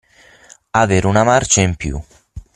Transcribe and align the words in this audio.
Avere 0.71 1.05
una 1.05 1.21
marcia 1.23 1.61
in 1.61 1.75
più. 1.75 2.01